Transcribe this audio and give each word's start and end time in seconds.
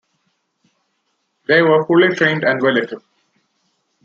They 1.47 1.61
were 1.61 1.85
fully 1.85 2.07
trained 2.15 2.43
and 2.43 2.59
well-equipped. 2.59 3.03